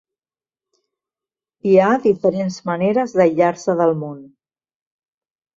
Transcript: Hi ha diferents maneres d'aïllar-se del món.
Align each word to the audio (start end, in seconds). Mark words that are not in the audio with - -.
Hi 1.71 1.75
ha 1.83 1.89
diferents 2.05 2.57
maneres 2.71 3.15
d'aïllar-se 3.21 3.77
del 3.83 3.97
món. 4.07 4.21